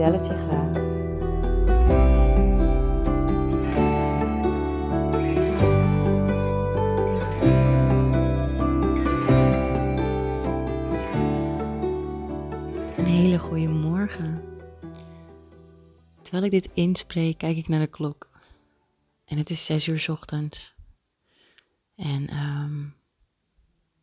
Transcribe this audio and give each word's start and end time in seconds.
vertel 0.00 0.36
graag. 0.36 0.74
Een 12.96 13.04
hele 13.04 13.38
goede 13.38 13.68
morgen. 13.68 14.44
Terwijl 16.22 16.44
ik 16.44 16.50
dit 16.50 16.70
inspreek, 16.74 17.38
kijk 17.38 17.56
ik 17.56 17.68
naar 17.68 17.80
de 17.80 17.86
klok. 17.86 18.28
En 19.24 19.38
het 19.38 19.50
is 19.50 19.64
zes 19.64 19.88
uur 19.88 20.06
ochtends. 20.10 20.74
En 21.96 22.28
ehm, 22.28 22.86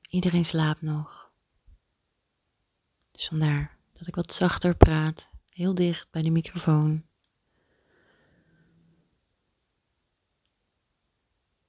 iedereen 0.10 0.46
slaapt 0.46 0.82
nog. 0.82 1.32
Dus 3.12 3.28
vandaar 3.28 3.78
dat 3.94 4.08
ik 4.08 4.16
wat 4.16 4.34
zachter 4.34 4.76
praat, 4.76 5.30
heel 5.58 5.76
dicht 5.76 6.12
bij 6.12 6.22
de 6.22 6.30
microfoon. 6.30 7.06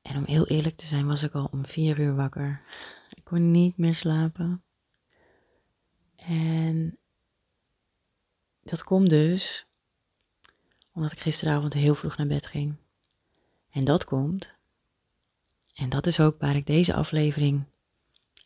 En 0.03 0.17
om 0.17 0.25
heel 0.25 0.47
eerlijk 0.47 0.77
te 0.77 0.87
zijn, 0.87 1.07
was 1.07 1.23
ik 1.23 1.33
al 1.33 1.49
om 1.53 1.67
vier 1.67 2.01
uur 2.01 2.15
wakker. 2.15 2.63
Ik 3.11 3.25
kon 3.25 3.51
niet 3.51 3.77
meer 3.77 3.95
slapen. 3.95 4.63
En 6.17 6.99
dat 8.63 8.85
komt 8.85 9.11
dus 9.11 9.67
omdat 10.93 11.13
ik 11.13 11.21
gisteravond 11.21 11.73
heel 11.73 11.95
vroeg 11.95 12.17
naar 12.17 12.27
bed 12.27 12.47
ging. 12.47 12.77
En 13.71 13.85
dat 13.85 14.05
komt, 14.05 14.55
en 15.75 15.89
dat 15.89 16.07
is 16.07 16.21
ook 16.21 16.41
waar 16.41 16.57
ik 16.57 16.67
deze 16.67 16.95
aflevering 16.95 17.65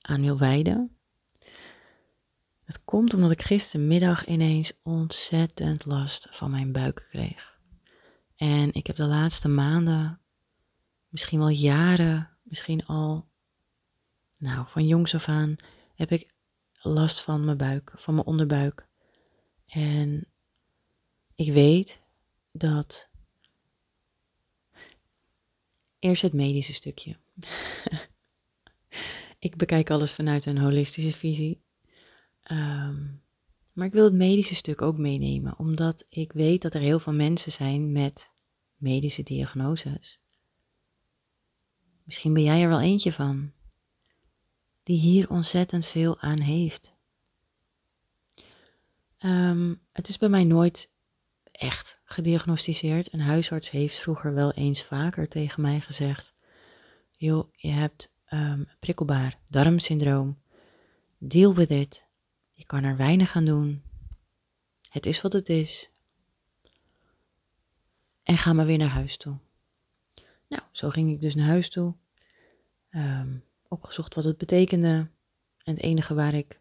aan 0.01 0.21
wil 0.21 0.39
wijden. 0.39 0.97
Het 2.65 2.85
komt 2.85 3.15
omdat 3.15 3.31
ik 3.31 3.43
gistermiddag 3.43 4.27
ineens 4.27 4.73
ontzettend 4.83 5.85
last 5.85 6.29
van 6.31 6.51
mijn 6.51 6.73
buik 6.73 7.07
kreeg. 7.11 7.61
En 8.37 8.73
ik 8.73 8.87
heb 8.87 8.97
de 8.97 9.05
laatste 9.05 9.49
maanden, 9.49 10.21
misschien 11.09 11.39
wel 11.39 11.49
jaren, 11.49 12.31
misschien 12.43 12.87
al, 12.87 13.29
nou, 14.39 14.67
van 14.69 14.87
jongs 14.87 15.15
af 15.15 15.29
aan, 15.29 15.57
heb 15.95 16.11
ik 16.11 16.35
last 16.73 17.21
van 17.21 17.45
mijn 17.45 17.57
buik, 17.57 17.93
van 17.95 18.15
mijn 18.15 18.27
onderbuik. 18.27 18.87
En 19.67 20.27
ik 21.35 21.53
weet 21.53 22.01
dat. 22.53 23.11
Eerst 25.99 26.23
het 26.23 26.33
medische 26.33 26.75
stukje. 26.75 27.17
ik 29.39 29.57
bekijk 29.57 29.91
alles 29.91 30.13
vanuit 30.13 30.47
een 30.47 30.59
holistische 30.59 31.13
visie. 31.13 31.63
Ehm, 32.43 33.05
maar 33.73 33.87
ik 33.87 33.93
wil 33.93 34.05
het 34.05 34.15
medische 34.15 34.55
stuk 34.55 34.83
ook 34.83 34.99
meenemen, 34.99 35.59
omdat 35.59 36.05
ik 36.09 36.33
weet 36.33 36.63
dat 36.63 36.75
er 36.75 36.81
heel 36.81 36.99
veel 36.99 37.13
mensen 37.13 37.53
zijn 37.53 37.93
met 37.93 38.31
medische 38.77 39.23
diagnoses. 39.23 40.21
Misschien 42.05 42.33
ben 42.33 42.43
jij 42.43 42.63
er 42.63 42.69
wel 42.69 42.81
eentje 42.81 43.13
van, 43.13 43.53
die 44.83 44.99
hier 44.99 45.31
ontzettend 45.31 45.87
veel 45.87 46.21
aan 46.21 46.41
heeft. 46.41 46.95
Ehm, 49.19 49.75
het 49.93 50.09
is 50.09 50.19
bij 50.19 50.29
mij 50.29 50.45
nooit 50.45 50.91
echt 51.53 52.01
gediagnosticeerd. 52.05 53.13
Een 53.13 53.21
huisarts 53.21 53.71
heeft 53.71 53.99
vroeger 53.99 54.35
wel 54.35 54.53
eens 54.53 54.83
vaker 54.83 55.29
tegen 55.29 55.63
mij 55.63 55.81
gezegd: 55.81 56.35
Joh, 57.11 57.53
je 57.53 57.69
hebt 57.71 58.13
um, 58.31 58.69
prikkelbaar 58.81 59.39
darmsyndroom. 59.49 60.39
Deal 61.19 61.55
with 61.55 61.71
it. 61.71 62.05
Je 62.63 62.69
kan 62.69 62.85
er 62.85 62.97
weinig 62.97 63.37
aan 63.37 63.45
doen. 63.45 63.83
Het 64.91 65.07
is 65.07 65.21
wat 65.21 65.33
het 65.33 65.49
is. 65.49 65.91
En 68.23 68.39
ga 68.39 68.53
maar 68.53 68.67
weer 68.67 68.79
naar 68.79 68.89
huis 68.89 69.17
toe. 69.17 69.39
Nou, 70.49 70.63
zo 70.73 70.91
ging 70.91 71.11
ik 71.11 71.21
dus 71.21 71.35
naar 71.35 71.47
huis 71.47 71.71
toe. 71.71 71.95
Um, 72.91 73.45
opgezocht 73.69 74.15
wat 74.15 74.25
het 74.25 74.39
betekende. 74.39 75.11
En 75.65 75.75
het 75.75 75.79
enige 75.79 76.15
waar 76.15 76.35
ik 76.35 76.61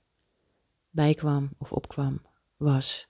bij 0.89 1.13
kwam 1.13 1.49
of 1.57 1.71
opkwam 1.71 2.21
was 2.57 3.07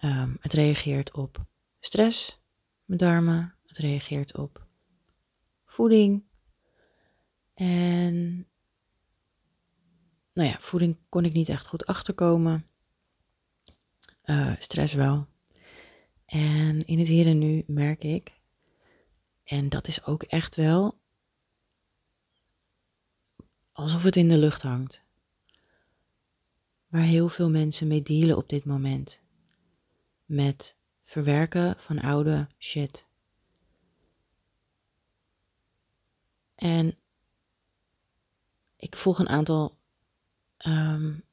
Um, 0.00 0.36
het 0.40 0.52
reageert 0.52 1.12
op 1.12 1.44
stress, 1.80 2.40
mijn 2.84 2.98
darmen. 2.98 3.54
Het 3.66 3.78
reageert 3.78 4.36
op 4.36 4.66
voeding. 5.64 6.24
En 7.54 8.46
nou 10.36 10.48
ja, 10.48 10.56
voeding 10.60 10.96
kon 11.08 11.24
ik 11.24 11.32
niet 11.32 11.48
echt 11.48 11.66
goed 11.66 11.86
achterkomen. 11.86 12.66
Uh, 14.24 14.52
stress 14.58 14.94
wel. 14.94 15.26
En 16.26 16.86
in 16.86 16.98
het 16.98 17.08
hier 17.08 17.26
en 17.26 17.38
nu 17.38 17.64
merk 17.66 18.04
ik, 18.04 18.32
en 19.44 19.68
dat 19.68 19.88
is 19.88 20.04
ook 20.04 20.22
echt 20.22 20.54
wel 20.54 20.98
alsof 23.72 24.02
het 24.02 24.16
in 24.16 24.28
de 24.28 24.38
lucht 24.38 24.62
hangt. 24.62 25.00
Waar 26.86 27.02
heel 27.02 27.28
veel 27.28 27.50
mensen 27.50 27.86
mee 27.86 28.02
dealen 28.02 28.36
op 28.36 28.48
dit 28.48 28.64
moment 28.64 29.20
met 30.24 30.76
verwerken 31.04 31.74
van 31.78 31.98
oude 31.98 32.48
shit. 32.58 33.06
En 36.54 36.98
ik 38.76 38.96
volg 38.96 39.18
een 39.18 39.28
aantal 39.28 39.76
um, 40.66 41.24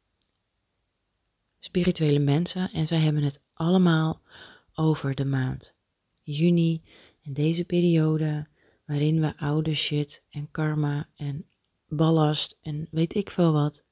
spirituele 1.59 2.19
mensen 2.19 2.71
en 2.71 2.87
zij 2.87 2.99
hebben 2.99 3.23
het 3.23 3.41
allemaal 3.53 4.21
over 4.73 5.15
de 5.15 5.25
maand 5.25 5.73
juni 6.23 6.81
en 7.21 7.33
deze 7.33 7.63
periode 7.63 8.47
waarin 8.85 9.21
we 9.21 9.37
oude 9.37 9.75
shit 9.75 10.23
en 10.29 10.51
karma 10.51 11.07
en 11.15 11.45
ballast 11.87 12.57
en 12.61 12.87
weet 12.91 13.15
ik 13.15 13.29
veel 13.29 13.53
wat 13.53 13.83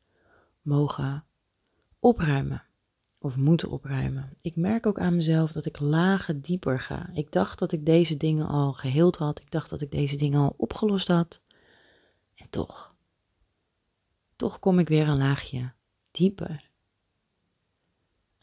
mogen 0.61 1.23
opruimen 1.99 2.63
of 3.21 3.37
moeten 3.37 3.69
opruimen. 3.69 4.33
Ik 4.41 4.55
merk 4.55 4.85
ook 4.85 4.99
aan 4.99 5.15
mezelf 5.15 5.51
dat 5.51 5.65
ik 5.65 5.79
lagen 5.79 6.41
dieper 6.41 6.79
ga. 6.79 7.09
Ik 7.13 7.31
dacht 7.31 7.59
dat 7.59 7.71
ik 7.71 7.85
deze 7.85 8.17
dingen 8.17 8.47
al 8.47 8.73
geheeld 8.73 9.17
had. 9.17 9.39
Ik 9.39 9.51
dacht 9.51 9.69
dat 9.69 9.81
ik 9.81 9.91
deze 9.91 10.15
dingen 10.15 10.39
al 10.39 10.53
opgelost 10.57 11.07
had. 11.07 11.41
En 12.35 12.47
toch, 12.49 12.90
toch 14.41 14.59
kom 14.59 14.79
ik 14.79 14.87
weer 14.87 15.07
een 15.07 15.17
laagje 15.17 15.71
dieper. 16.11 16.69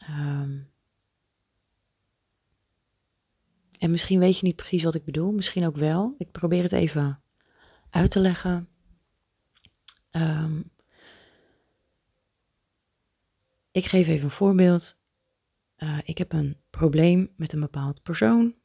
Um, 0.09 0.71
en 3.77 3.91
misschien 3.91 4.19
weet 4.19 4.37
je 4.37 4.45
niet 4.45 4.55
precies 4.55 4.83
wat 4.83 4.95
ik 4.95 5.05
bedoel, 5.05 5.31
misschien 5.31 5.65
ook 5.65 5.75
wel. 5.75 6.15
Ik 6.17 6.31
probeer 6.31 6.63
het 6.63 6.71
even 6.71 7.21
uit 7.89 8.11
te 8.11 8.19
leggen. 8.19 8.69
Um, 10.11 10.71
ik 13.71 13.85
geef 13.85 14.07
even 14.07 14.23
een 14.23 14.31
voorbeeld. 14.31 14.97
Uh, 15.77 15.99
ik 16.03 16.17
heb 16.17 16.33
een 16.33 16.57
probleem 16.69 17.33
met 17.35 17.53
een 17.53 17.59
bepaald 17.59 18.03
persoon. 18.03 18.55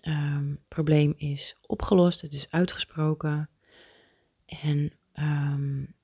Het 0.00 0.68
probleem 0.68 1.14
is 1.16 1.56
opgelost, 1.66 2.20
het 2.20 2.32
is 2.32 2.50
uitgesproken. 2.50 3.50
En 4.46 4.92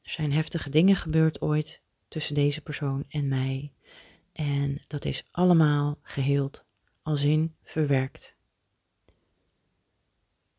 er 0.06 0.12
zijn 0.12 0.32
heftige 0.32 0.70
dingen 0.70 0.96
gebeurd 0.96 1.40
ooit 1.40 1.80
tussen 2.08 2.34
deze 2.34 2.60
persoon 2.60 3.04
en 3.08 3.28
mij. 3.28 3.72
En 4.32 4.82
dat 4.86 5.04
is 5.04 5.24
allemaal 5.30 5.98
geheeld, 6.02 6.64
als 7.02 7.22
in 7.22 7.54
verwerkt. 7.62 8.34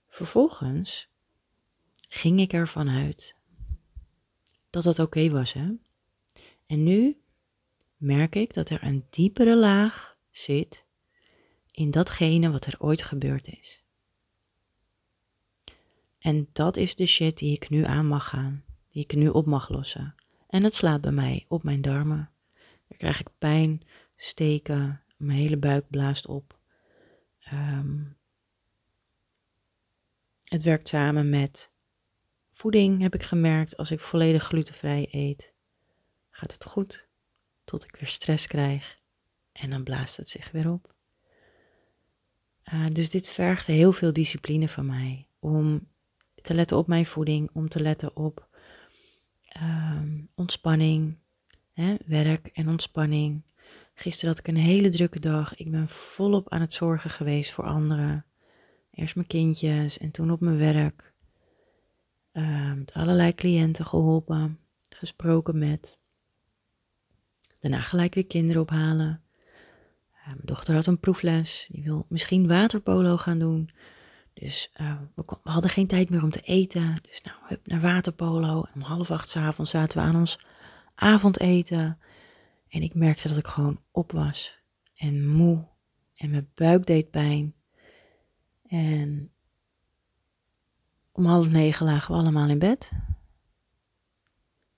Vervolgens 0.08 1.10
ging 1.96 2.40
ik 2.40 2.54
ervan 2.54 2.90
uit 2.90 3.36
dat 4.70 4.84
dat 4.84 5.00
oké 5.00 5.30
was, 5.30 5.54
hè? 5.54 5.72
En 6.66 6.84
nu 6.84 7.22
merk 7.98 8.36
ik 8.36 8.54
dat 8.54 8.70
er 8.70 8.84
een 8.84 9.06
diepere 9.10 9.58
laag 9.58 10.18
zit 10.32 10.86
in 11.72 11.92
datgene 11.92 12.52
wat 12.52 12.66
er 12.66 12.76
ooit 12.80 13.04
gebeurd 13.04 13.48
is. 13.48 13.84
En 16.20 16.50
dat 16.54 16.78
is 16.78 16.96
de 16.96 17.06
shit 17.06 17.38
die 17.38 17.54
ik 17.54 17.70
nu 17.70 17.84
aan 17.84 18.08
mag 18.08 18.30
gaan, 18.30 18.66
die 18.98 19.06
ik 19.06 19.16
nu 19.16 19.30
op 19.30 19.46
mag 19.46 19.70
lossen. 19.70 20.16
En 20.48 20.64
het 20.64 20.76
slaat 20.76 21.02
bij 21.02 21.12
mij 21.12 21.46
op 21.48 21.64
mijn 21.64 21.82
darmen. 21.82 22.30
Daar 22.88 22.98
krijg 22.98 23.20
ik 23.20 23.28
pijn, 23.38 23.82
steken, 24.16 25.02
Mijn 25.18 25.38
hele 25.38 25.58
buik 25.58 25.90
blaast 25.90 26.28
op. 26.28 26.60
Ehm, 27.40 28.04
het 30.44 30.64
werkt 30.64 30.88
samen 30.88 31.30
met 31.30 31.72
voeding, 32.52 33.02
heb 33.02 33.14
ik 33.16 33.24
gemerkt. 33.24 33.78
Als 33.78 33.92
ik 33.92 34.00
volledig 34.00 34.44
glutenvrij 34.44 35.08
eet, 35.12 35.52
gaat 36.30 36.52
het 36.52 36.66
goed. 36.66 37.08
Tot 37.64 37.84
ik 37.84 37.96
weer 37.96 38.10
stress 38.10 38.48
krijg. 38.48 39.00
En 39.52 39.70
dan 39.70 39.84
blaast 39.84 40.18
het 40.18 40.30
zich 40.30 40.52
weer 40.52 40.72
op. 40.72 40.94
Uh, 42.74 42.86
dus 42.92 43.10
dit 43.10 43.28
vergt 43.28 43.66
heel 43.68 43.92
veel 43.92 44.14
discipline 44.14 44.70
van 44.70 44.86
mij. 44.86 45.28
Om 45.40 45.88
te 46.36 46.54
letten 46.54 46.78
op 46.78 46.88
mijn 46.88 47.06
voeding, 47.06 47.50
om 47.54 47.70
te 47.70 47.80
letten 47.80 48.16
op 48.16 48.48
um, 49.62 50.30
ontspanning, 50.36 51.18
hè, 51.74 51.96
werk 52.06 52.48
en 52.48 52.70
ontspanning. 52.70 53.42
Gisteren 53.94 54.30
had 54.30 54.40
ik 54.40 54.48
een 54.48 54.62
hele 54.62 54.90
drukke 54.90 55.20
dag. 55.20 55.56
Ik 55.56 55.72
ben 55.72 55.90
volop 55.90 56.50
aan 56.50 56.62
het 56.62 56.74
zorgen 56.74 57.10
geweest 57.10 57.52
voor 57.52 57.66
anderen. 57.66 58.26
Eerst 58.92 59.16
mijn 59.16 59.28
kindjes 59.28 59.98
en 59.98 60.12
toen 60.12 60.32
op 60.32 60.40
mijn 60.40 60.58
werk. 60.58 61.14
Um, 62.34 62.86
allerlei 62.94 63.36
cliënten 63.36 63.86
geholpen, 63.86 64.60
gesproken 64.90 65.58
met. 65.58 65.98
Daarna 67.60 67.82
gelijk 67.82 68.14
weer 68.14 68.28
kinderen 68.28 68.62
ophalen. 68.62 69.22
Uh, 70.14 70.26
mijn 70.26 70.40
dochter 70.44 70.76
had 70.76 70.86
een 70.86 71.00
proefles. 71.00 71.68
Die 71.72 71.84
wil 71.84 72.06
misschien 72.10 72.48
waterpolo 72.48 73.18
gaan 73.18 73.40
doen. 73.40 73.70
Dus 74.40 74.72
uh, 74.82 75.00
we, 75.16 75.24
we, 75.44 75.50
hadden 75.50 75.72
geen 75.72 75.88
tijd 75.88 76.10
meer 76.10 76.24
om 76.24 76.32
te 76.32 76.42
eten. 76.42 76.96
Dus 77.02 77.22
nou, 77.22 77.38
hup, 77.48 77.68
naar 77.68 77.82
waterpolo. 77.82 78.64
En 78.64 78.74
om 78.74 78.82
half 78.82 79.12
acht 79.12 79.30
s 79.30 79.36
avonds 79.36 79.72
zaten 79.72 79.98
we 79.98 80.04
aan 80.04 80.16
ons 80.16 80.40
avondeten. 80.96 82.00
En 82.68 82.82
ik 82.82 82.94
merkte 82.94 83.28
dat 83.28 83.38
ik 83.38 83.48
gewoon 83.48 83.82
op 83.92 84.12
was. 84.12 84.58
En 84.96 85.28
moe. 85.28 85.68
En 86.16 86.30
mijn 86.30 86.52
buik 86.56 86.86
deed 86.86 87.10
pijn. 87.10 87.56
En 88.68 89.32
om 91.12 91.26
half 91.26 91.48
negen 91.48 91.86
lagen 91.86 92.14
we 92.14 92.22
allemaal 92.22 92.50
in 92.50 92.60
bed. 92.60 92.92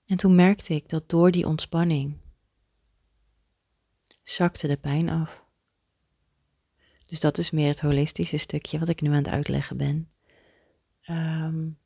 En 0.06 0.16
toen 0.16 0.34
merkte 0.34 0.74
ik 0.74 0.88
dat 0.88 1.08
door 1.08 1.30
die 1.30 1.46
ontspanning 1.46 2.16
zakte 4.22 4.68
de 4.68 4.76
pijn 4.76 5.08
af. 5.08 5.44
Dus 7.10 7.20
dat 7.20 7.38
is 7.38 7.50
meer 7.50 7.68
het 7.68 7.80
holistische 7.80 8.36
stukje 8.36 8.78
wat 8.78 8.88
ik 8.88 9.00
nu 9.00 9.08
aan 9.08 9.14
het 9.14 9.28
uitleggen 9.28 9.76
ben. 9.76 10.08
Um, 11.08 11.78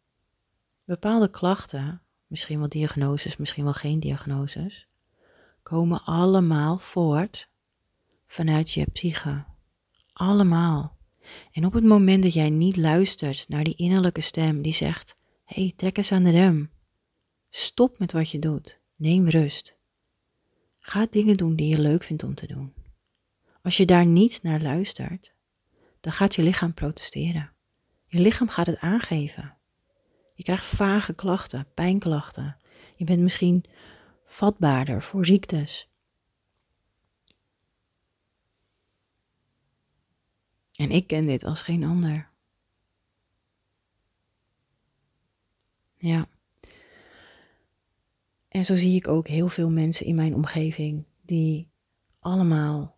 bepaalde 0.84 1.30
klachten, 1.30 2.00
misschien 2.26 2.58
wel 2.58 2.68
diagnoses, 2.68 3.36
misschien 3.36 3.64
wel 3.64 3.72
geen 3.72 4.00
diagnoses, 4.00 4.86
komen 5.62 6.02
allemaal 6.04 6.78
voort 6.78 7.48
vanuit 8.26 8.70
je 8.70 8.86
psyche. 8.92 9.44
Allemaal. 10.12 10.96
En 11.52 11.64
op 11.64 11.72
het 11.72 11.84
moment 11.84 12.22
dat 12.22 12.32
jij 12.32 12.50
niet 12.50 12.76
luistert 12.76 13.44
naar 13.48 13.64
die 13.64 13.76
innerlijke 13.76 14.20
stem 14.20 14.62
die 14.62 14.74
zegt: 14.74 15.16
Hé, 15.44 15.62
hey, 15.62 15.72
trek 15.76 15.96
eens 15.96 16.12
aan 16.12 16.22
de 16.22 16.30
rem. 16.30 16.70
Stop 17.50 17.98
met 17.98 18.12
wat 18.12 18.30
je 18.30 18.38
doet. 18.38 18.78
Neem 18.96 19.28
rust. 19.28 19.74
Ga 20.78 21.06
dingen 21.10 21.36
doen 21.36 21.56
die 21.56 21.68
je 21.68 21.78
leuk 21.78 22.02
vindt 22.02 22.22
om 22.22 22.34
te 22.34 22.46
doen. 22.46 22.72
Als 23.64 23.76
je 23.76 23.86
daar 23.86 24.06
niet 24.06 24.42
naar 24.42 24.60
luistert, 24.60 25.34
dan 26.00 26.12
gaat 26.12 26.34
je 26.34 26.42
lichaam 26.42 26.74
protesteren. 26.74 27.52
Je 28.06 28.20
lichaam 28.20 28.48
gaat 28.48 28.66
het 28.66 28.78
aangeven. 28.78 29.56
Je 30.34 30.42
krijgt 30.42 30.66
vage 30.66 31.14
klachten, 31.14 31.66
pijnklachten. 31.74 32.56
Je 32.96 33.04
bent 33.04 33.20
misschien 33.20 33.64
vatbaarder 34.24 35.02
voor 35.02 35.26
ziektes. 35.26 35.88
En 40.72 40.90
ik 40.90 41.06
ken 41.06 41.26
dit 41.26 41.44
als 41.44 41.62
geen 41.62 41.84
ander. 41.84 42.30
Ja. 45.96 46.28
En 48.48 48.64
zo 48.64 48.76
zie 48.76 48.96
ik 48.96 49.08
ook 49.08 49.28
heel 49.28 49.48
veel 49.48 49.70
mensen 49.70 50.06
in 50.06 50.14
mijn 50.14 50.34
omgeving 50.34 51.04
die 51.22 51.68
allemaal 52.18 52.93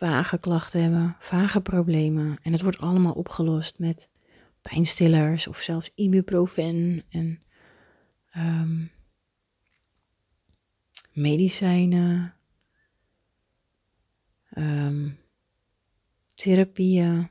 vage 0.00 0.38
klachten 0.38 0.82
hebben, 0.82 1.16
vage 1.18 1.60
problemen. 1.60 2.38
En 2.42 2.52
het 2.52 2.62
wordt 2.62 2.78
allemaal 2.78 3.12
opgelost 3.12 3.78
met 3.78 4.10
pijnstillers 4.62 5.46
of 5.46 5.58
zelfs 5.58 5.90
ibuprofen 5.94 7.04
en 7.08 7.42
um, 8.36 8.90
medicijnen, 11.12 12.34
um, 14.56 15.18
therapieën. 16.34 17.30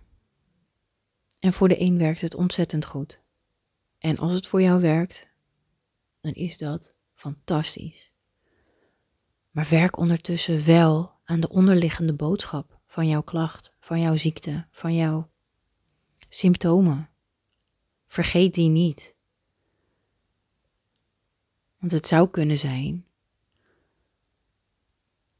En 1.39 1.53
voor 1.53 1.67
de 1.67 1.81
een 1.81 1.97
werkt 1.97 2.21
het 2.21 2.35
ontzettend 2.35 2.85
goed. 2.85 3.21
En 3.97 4.17
als 4.17 4.33
het 4.33 4.47
voor 4.47 4.61
jou 4.61 4.81
werkt, 4.81 5.27
dan 6.21 6.33
is 6.33 6.57
dat 6.57 6.93
fantastisch. 7.13 8.11
Maar 9.51 9.67
werk 9.69 9.97
ondertussen 9.97 10.65
wel 10.65 11.18
aan 11.29 11.39
de 11.39 11.49
onderliggende 11.49 12.13
boodschap 12.13 12.79
van 12.87 13.07
jouw 13.07 13.21
klacht, 13.21 13.73
van 13.79 13.99
jouw 13.99 14.17
ziekte, 14.17 14.65
van 14.71 14.95
jouw 14.95 15.29
symptomen. 16.29 17.09
Vergeet 18.07 18.53
die 18.53 18.69
niet. 18.69 19.15
Want 21.77 21.91
het 21.91 22.07
zou 22.07 22.29
kunnen 22.29 22.57
zijn 22.57 23.05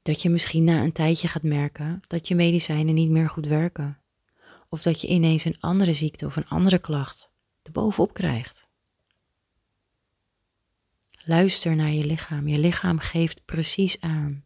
dat 0.01 0.21
je 0.21 0.30
misschien 0.30 0.63
na 0.63 0.83
een 0.83 0.91
tijdje 0.91 1.27
gaat 1.27 1.44
merken 1.44 2.01
dat 2.07 2.27
je 2.27 2.35
medicijnen 2.35 2.94
niet 2.94 3.09
meer 3.09 3.30
goed 3.30 3.45
werken. 3.45 4.01
Of 4.69 4.81
dat 4.81 5.01
je 5.01 5.07
ineens 5.07 5.44
een 5.44 5.59
andere 5.59 5.94
ziekte 5.94 6.25
of 6.25 6.35
een 6.35 6.47
andere 6.47 6.80
klacht 6.80 7.31
erbovenop 7.62 8.13
krijgt. 8.13 8.68
Luister 11.25 11.75
naar 11.75 11.92
je 11.92 12.06
lichaam. 12.06 12.47
Je 12.47 12.57
lichaam 12.57 13.00
geeft 13.00 13.45
precies 13.45 14.01
aan 14.01 14.44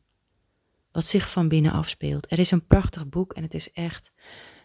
wat 0.93 1.05
zich 1.05 1.31
van 1.31 1.47
binnen 1.47 1.71
afspeelt. 1.71 2.31
Er 2.31 2.39
is 2.39 2.51
een 2.51 2.67
prachtig 2.67 3.09
boek 3.09 3.33
en 3.33 3.43
het 3.43 3.53
is 3.53 3.71
echt, 3.71 4.11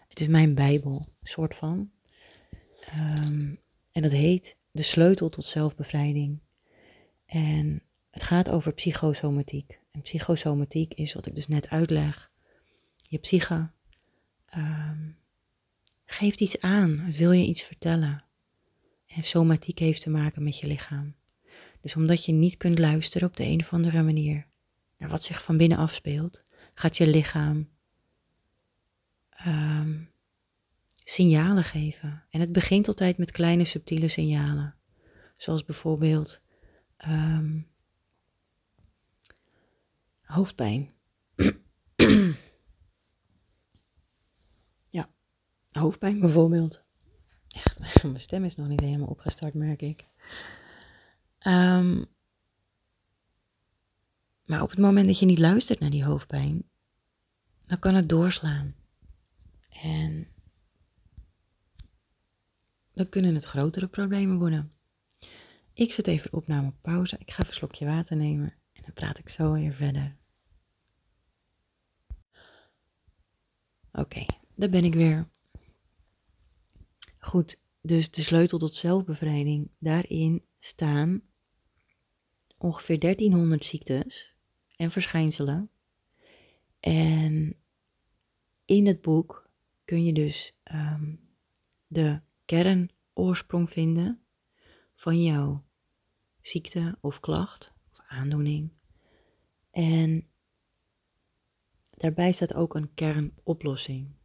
het 0.09 0.21
is 0.21 0.27
mijn 0.27 0.55
bijbel, 0.55 1.07
soort 1.23 1.55
van. 1.55 1.91
Um, 2.97 3.61
en 3.93 4.03
dat 4.03 4.11
heet 4.11 4.57
De 4.71 4.83
Sleutel 4.83 5.29
tot 5.29 5.45
Zelfbevrijding. 5.45 6.41
En 7.27 7.83
het 8.11 8.23
gaat 8.23 8.49
over 8.49 8.73
psychosomatiek. 8.73 9.79
En 9.91 10.03
psychosomatiek 10.03 10.95
is 10.95 11.15
wat 11.15 11.27
ik 11.27 11.35
dus 11.35 11.49
net 11.49 11.69
uitleg. 11.69 12.31
Je 13.03 13.19
psyche 13.19 13.71
um, 14.57 15.17
geeft 16.05 16.41
iets 16.41 16.61
aan, 16.61 17.13
wil 17.13 17.33
je 17.33 17.47
iets 17.47 17.63
vertellen. 17.63 18.25
En 19.07 19.23
somatiek 19.23 19.79
heeft 19.79 20.03
te 20.03 20.11
maken 20.11 20.43
met 20.43 20.59
je 20.59 20.67
lichaam. 20.67 21.15
Dus 21.81 21.97
omdat 21.97 22.25
je 22.25 22.33
niet 22.33 22.57
kunt 22.57 22.79
luisteren 22.79 23.29
op 23.29 23.37
de 23.37 23.45
een 23.45 23.61
of 23.61 23.73
andere 23.73 24.03
manier 24.03 24.48
wat 24.99 25.23
zich 25.23 25.43
van 25.43 25.57
binnen 25.57 25.79
afspeelt, 25.79 26.43
gaat 26.75 26.97
je 26.97 27.07
lichaam 27.07 27.69
um, 29.47 30.11
signalen 31.05 31.65
geven. 31.65 32.25
En 32.31 32.41
het 32.41 32.53
begint 32.53 32.89
altijd 32.89 33.19
met 33.19 33.31
kleine 33.31 33.65
subtiele 33.65 34.09
signalen. 34.09 34.75
Zoals 35.37 35.65
bijvoorbeeld 35.65 36.43
um, 37.09 37.69
hoofdpijn. 40.23 40.93
ja, 44.89 45.11
hoofdpijn 45.71 46.21
bijvoorbeeld. 46.21 46.83
Echt, 47.49 47.79
mijn 48.03 48.21
stem 48.21 48.45
is 48.45 48.57
nog 48.57 48.69
niet 48.69 48.81
helemaal 48.81 49.09
opgestart, 49.09 49.55
merk 49.55 49.83
ik. 49.83 50.07
Um, 51.47 52.07
maar 54.49 54.63
op 54.63 54.71
het 54.71 54.79
moment 54.79 55.07
dat 55.07 55.19
je 55.19 55.27
niet 55.27 55.39
luistert 55.39 55.81
naar 55.81 55.91
die 55.91 56.05
hoofdpijn, 56.05 56.63
dan 57.67 57.79
kan 57.79 57.95
het 57.95 58.09
doorslaan. 58.09 58.75
En 59.69 60.29
dan 62.93 63.09
kunnen 63.09 63.35
het 63.35 63.45
grotere 63.45 63.87
problemen 63.87 64.39
worden. 64.39 64.73
Ik 65.73 65.93
zet 65.93 66.07
even 66.07 66.33
opname 66.33 66.69
op 66.69 66.75
pauze. 66.81 67.17
Ik 67.19 67.31
ga 67.31 67.37
even 67.37 67.49
een 67.49 67.55
slokje 67.55 67.87
water 67.87 68.17
nemen 68.17 68.55
en 68.73 68.83
dan 68.83 68.93
praat 68.93 69.19
ik 69.19 69.29
zo 69.29 69.53
weer 69.53 69.73
verder. 69.73 70.17
Oké, 73.93 74.27
daar 74.55 74.71
ben 74.71 74.85
ik 74.85 74.95
weer. 74.95 75.29
Goed, 77.19 77.59
dus 77.81 78.11
de 78.11 78.23
sleutel 78.23 78.59
tot 78.59 78.75
zelfbevrijding. 78.75 79.71
Daarin 79.79 80.45
staan 80.59 81.23
ongeveer 82.59 82.99
1300 82.99 83.65
ziektes 83.65 84.37
en 84.79 84.91
verschijnselen. 84.91 85.71
En 86.81 87.57
in 88.65 88.87
het 88.87 89.03
boek 89.03 89.51
kun 89.85 90.05
je 90.05 90.13
dus 90.13 90.55
um, 90.73 91.21
de 91.87 92.21
kernoorsprong 92.45 93.71
vinden 93.71 94.23
van 94.95 95.23
jouw 95.23 95.65
ziekte 96.41 96.99
of 97.01 97.21
klacht 97.21 97.73
of 97.91 98.01
aandoening. 98.07 98.73
En 99.71 100.27
daarbij 101.91 102.33
staat 102.33 102.55
ook 102.55 102.75
een 102.75 102.95
kernoplossing. 102.95 104.17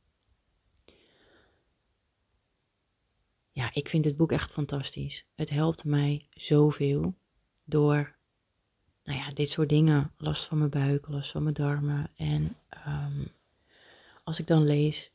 Ja, 3.52 3.74
ik 3.74 3.90
vind 3.90 4.04
dit 4.04 4.18
boek 4.18 4.32
echt 4.32 4.52
fantastisch. 4.52 5.26
Het 5.34 5.50
helpt 5.50 5.84
mij 5.84 6.28
zoveel 6.30 7.16
door, 7.64 8.16
nou 9.04 9.20
ja, 9.20 9.32
dit 9.32 9.50
soort 9.50 9.70
dingen. 9.70 10.12
Last 10.18 10.46
van 10.46 10.58
mijn 10.58 10.70
buik, 10.70 11.08
last 11.08 11.32
van 11.32 11.44
mijn 11.44 11.56
darmen. 11.56 12.10
En 12.16 12.56
um, 12.88 13.28
als 14.24 14.40
ik 14.40 14.48
dan 14.48 14.64
lees 14.66 15.12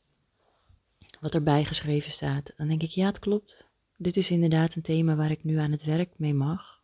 wat 1.19 1.33
erbij 1.33 1.65
geschreven 1.65 2.11
staat, 2.11 2.53
dan 2.57 2.67
denk 2.67 2.81
ik, 2.81 2.89
ja, 2.89 3.05
het 3.05 3.19
klopt. 3.19 3.67
Dit 3.97 4.17
is 4.17 4.31
inderdaad 4.31 4.75
een 4.75 4.81
thema 4.81 5.15
waar 5.15 5.31
ik 5.31 5.43
nu 5.43 5.57
aan 5.57 5.71
het 5.71 5.83
werk 5.83 6.13
mee 6.17 6.33
mag. 6.33 6.81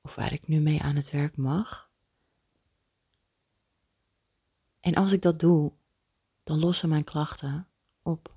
Of 0.00 0.14
waar 0.14 0.32
ik 0.32 0.48
nu 0.48 0.60
mee 0.60 0.82
aan 0.82 0.96
het 0.96 1.10
werk 1.10 1.36
mag. 1.36 1.90
En 4.80 4.94
als 4.94 5.12
ik 5.12 5.22
dat 5.22 5.40
doe, 5.40 5.72
dan 6.42 6.58
lossen 6.58 6.88
mijn 6.88 7.04
klachten 7.04 7.66
op. 8.02 8.34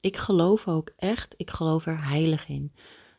Ik 0.00 0.16
geloof 0.16 0.68
ook 0.68 0.92
echt, 0.96 1.34
ik 1.36 1.50
geloof 1.50 1.86
er 1.86 2.04
heilig 2.04 2.48
in, 2.48 2.72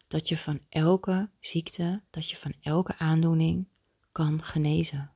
dat 0.08 0.28
je 0.28 0.38
van 0.38 0.60
elke 0.70 1.30
ziekte, 1.40 2.04
dat 2.10 2.30
je 2.30 2.38
van 2.38 2.54
elke 2.62 2.98
aandoening 2.98 3.68
kan 4.12 4.44
genezen. 4.44 5.12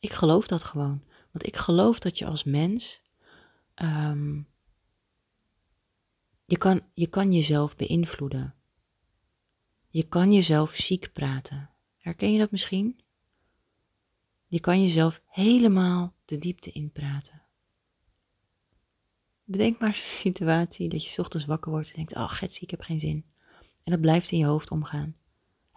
Ik 0.00 0.12
geloof 0.12 0.46
dat 0.46 0.62
gewoon. 0.62 1.02
Want 1.30 1.46
ik 1.46 1.56
geloof 1.56 1.98
dat 1.98 2.18
je 2.18 2.26
als 2.26 2.44
mens. 2.44 3.02
Um, 3.82 4.48
je, 6.44 6.58
kan, 6.58 6.82
je 6.94 7.06
kan 7.06 7.32
jezelf 7.32 7.76
beïnvloeden. 7.76 8.54
Je 9.88 10.02
kan 10.02 10.32
jezelf 10.32 10.74
ziek 10.74 11.12
praten. 11.12 11.70
Herken 11.96 12.32
je 12.32 12.38
dat 12.38 12.50
misschien? 12.50 13.00
Je 14.46 14.60
kan 14.60 14.82
jezelf 14.82 15.20
helemaal 15.26 16.14
de 16.24 16.38
diepte 16.38 16.70
inpraten. 16.70 17.42
Bedenk 19.44 19.78
maar 19.78 19.88
een 19.88 19.94
situatie 20.24 20.88
dat 20.88 21.04
je 21.04 21.20
ochtends 21.20 21.46
wakker 21.46 21.70
wordt 21.70 21.88
en 21.88 21.94
denkt: 21.96 22.14
Oh, 22.14 22.28
Getsie, 22.28 22.62
ik 22.62 22.70
heb 22.70 22.80
geen 22.80 23.00
zin. 23.00 23.24
En 23.88 23.94
dat 23.94 24.02
blijft 24.02 24.30
in 24.30 24.38
je 24.38 24.44
hoofd 24.44 24.70
omgaan. 24.70 25.14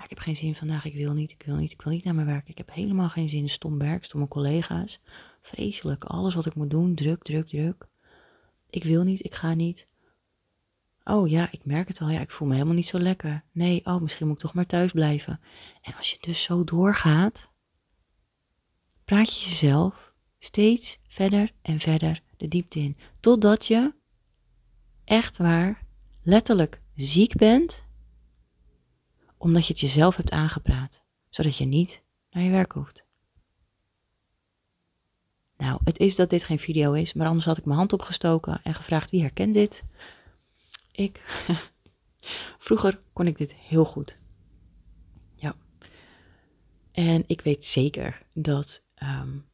ik 0.03 0.09
heb 0.09 0.19
geen 0.19 0.35
zin 0.35 0.55
vandaag, 0.55 0.85
ik 0.85 0.93
wil 0.93 1.13
niet, 1.13 1.31
ik 1.31 1.43
wil 1.45 1.55
niet, 1.55 1.71
ik 1.71 1.81
wil 1.81 1.91
niet 1.91 2.03
naar 2.03 2.15
mijn 2.15 2.27
werk. 2.27 2.49
Ik 2.49 2.57
heb 2.57 2.73
helemaal 2.73 3.09
geen 3.09 3.29
zin. 3.29 3.49
Stom 3.49 3.77
werk, 3.77 4.03
stomme 4.03 4.27
collega's. 4.27 4.99
Vreselijk. 5.41 6.03
Alles 6.03 6.33
wat 6.33 6.45
ik 6.45 6.55
moet 6.55 6.69
doen, 6.69 6.95
druk, 6.95 7.23
druk, 7.23 7.47
druk. 7.47 7.87
Ik 8.69 8.83
wil 8.83 9.03
niet, 9.03 9.25
ik 9.25 9.35
ga 9.35 9.53
niet. 9.53 9.87
Oh 11.03 11.29
ja, 11.29 11.51
ik 11.51 11.65
merk 11.65 11.87
het 11.87 12.01
al. 12.01 12.09
Ja, 12.09 12.19
ik 12.19 12.31
voel 12.31 12.47
me 12.47 12.53
helemaal 12.53 12.75
niet 12.75 12.87
zo 12.87 12.99
lekker. 12.99 13.43
Nee, 13.51 13.85
oh, 13.85 14.01
misschien 14.01 14.27
moet 14.27 14.35
ik 14.35 14.41
toch 14.41 14.53
maar 14.53 14.65
thuis 14.65 14.91
blijven. 14.91 15.39
En 15.81 15.95
als 15.95 16.11
je 16.11 16.17
dus 16.19 16.43
zo 16.43 16.63
doorgaat, 16.63 17.49
praat 19.05 19.39
je 19.39 19.49
jezelf 19.49 20.13
steeds 20.39 20.99
verder 21.07 21.51
en 21.61 21.79
verder 21.79 22.21
de 22.37 22.47
diepte 22.47 22.79
in. 22.79 22.97
Totdat 23.19 23.65
je 23.65 23.93
echt 25.03 25.37
waar 25.37 25.85
letterlijk 26.23 26.81
ziek 26.95 27.35
bent, 27.35 27.89
omdat 29.41 29.67
je 29.67 29.73
het 29.73 29.81
jezelf 29.81 30.15
hebt 30.15 30.31
aangepraat, 30.31 31.03
zodat 31.29 31.57
je 31.57 31.65
niet 31.65 32.03
naar 32.31 32.43
je 32.43 32.49
werk 32.49 32.71
hoeft. 32.71 33.05
Nou, 35.57 35.79
het 35.83 35.99
is 35.99 36.15
dat 36.15 36.29
dit 36.29 36.43
geen 36.43 36.59
video 36.59 36.93
is, 36.93 37.13
maar 37.13 37.27
anders 37.27 37.45
had 37.45 37.57
ik 37.57 37.65
mijn 37.65 37.77
hand 37.77 37.93
opgestoken 37.93 38.59
en 38.63 38.73
gevraagd 38.73 39.11
wie 39.11 39.21
herkent 39.21 39.53
dit. 39.53 39.83
Ik. 40.91 41.23
Vroeger 42.65 43.01
kon 43.13 43.27
ik 43.27 43.37
dit 43.37 43.53
heel 43.53 43.85
goed. 43.85 44.17
Ja. 45.35 45.55
En 46.91 47.23
ik 47.27 47.41
weet 47.41 47.65
zeker 47.65 48.25
dat, 48.33 48.83
um, 49.03 49.45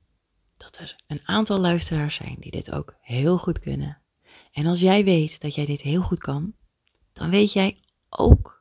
dat 0.58 0.78
er 0.78 0.96
een 1.08 1.22
aantal 1.24 1.60
luisteraars 1.60 2.16
zijn 2.16 2.36
die 2.40 2.52
dit 2.52 2.72
ook 2.72 2.96
heel 3.02 3.38
goed 3.38 3.60
kunnen. 3.60 4.02
En 4.52 4.66
als 4.66 4.80
jij 4.80 5.04
weet 5.04 5.42
dat 5.42 5.56
jij 5.56 5.66
dit 5.66 5.82
heel 5.82 6.02
goed 6.02 6.20
kan, 6.20 6.54
dan 7.14 7.30
weet 7.30 7.54
jij 7.54 7.80
ook 8.10 8.57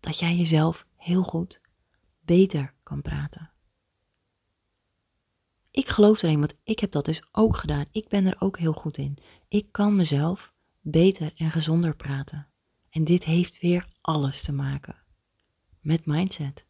dat 0.00 0.18
jij 0.18 0.34
jezelf 0.34 0.86
heel 0.96 1.22
goed 1.22 1.60
beter 2.20 2.74
kan 2.82 3.02
praten. 3.02 3.50
Ik 5.70 5.88
geloof 5.88 6.22
erin, 6.22 6.38
want 6.38 6.54
ik 6.62 6.78
heb 6.78 6.90
dat 6.90 7.04
dus 7.04 7.22
ook 7.32 7.56
gedaan. 7.56 7.86
Ik 7.90 8.08
ben 8.08 8.26
er 8.26 8.36
ook 8.38 8.58
heel 8.58 8.72
goed 8.72 8.96
in. 8.96 9.18
Ik 9.48 9.72
kan 9.72 9.96
mezelf 9.96 10.52
beter 10.80 11.32
en 11.36 11.50
gezonder 11.50 11.96
praten. 11.96 12.46
En 12.90 13.04
dit 13.04 13.24
heeft 13.24 13.60
weer 13.60 13.88
alles 14.00 14.42
te 14.42 14.52
maken 14.52 14.96
met 15.80 16.06
mindset. 16.06 16.64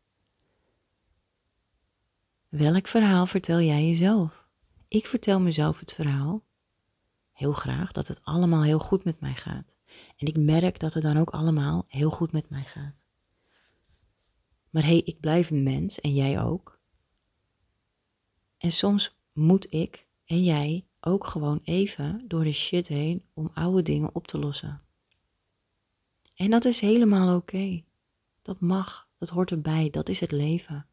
Welk 2.49 2.87
verhaal 2.87 3.26
vertel 3.26 3.61
jij 3.61 3.87
jezelf? 3.87 4.47
Ik 4.88 5.06
vertel 5.06 5.40
mezelf 5.40 5.80
het 5.80 5.92
verhaal 5.92 6.42
heel 7.32 7.52
graag 7.52 7.92
dat 7.92 8.08
het 8.08 8.25
allemaal 8.25 8.62
heel 8.62 8.78
goed 8.78 9.04
met 9.04 9.20
mij 9.20 9.35
gaat. 9.35 9.73
En 10.16 10.26
ik 10.26 10.37
merk 10.37 10.80
dat 10.80 10.94
het 10.94 11.02
dan 11.02 11.18
ook 11.18 11.30
allemaal 11.30 11.85
heel 11.88 12.11
goed 12.11 12.32
met 12.32 12.50
mij 12.50 12.64
gaat. 12.64 12.94
Maar 14.71 14.83
hé, 14.83 14.89
hey, 14.89 15.03
ik 15.05 15.21
blijf 15.21 15.51
een 15.51 15.63
mens 15.63 16.01
en 16.01 16.15
jij 16.15 16.43
ook. 16.43 16.81
En 18.59 18.73
soms 18.73 19.19
moet 19.33 19.73
ik 19.73 20.07
en 20.25 20.45
jij 20.45 20.87
ook 21.01 21.27
gewoon 21.27 21.61
even 21.65 22.25
door 22.27 22.45
de 22.45 22.53
shit 22.53 22.89
heen 22.89 23.25
om 23.33 23.51
oude 23.55 23.83
dingen 23.83 24.15
op 24.15 24.27
te 24.27 24.39
lossen. 24.39 24.83
En 26.35 26.51
dat 26.51 26.65
is 26.65 26.81
helemaal 26.81 27.37
oké. 27.37 27.83
Dat 28.43 28.61
mag, 28.61 29.09
dat 29.19 29.29
hoort 29.29 29.51
erbij, 29.51 29.91
dat 29.91 30.09
is 30.09 30.21
het 30.21 30.33
leven. 30.33 30.87